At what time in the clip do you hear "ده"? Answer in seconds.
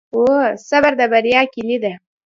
1.83-1.93